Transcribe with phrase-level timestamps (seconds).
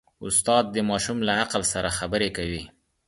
[0.27, 2.63] استاد د ماشوم له عقل سره خبرې کوي.